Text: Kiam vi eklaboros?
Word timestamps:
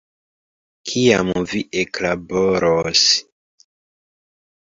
Kiam 0.91 1.27
vi 1.51 1.59
eklaboros? 1.83 3.05